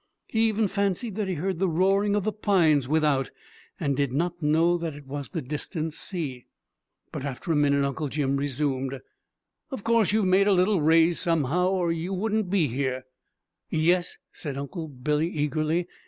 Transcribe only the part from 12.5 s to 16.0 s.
here?" "Yes," said Uncle Billy eagerly.